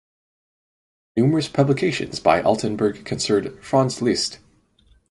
[1.15, 4.39] Numerous publications by Altenburg concerned Franz Liszt.